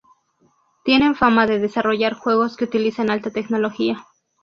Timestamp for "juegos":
2.15-2.57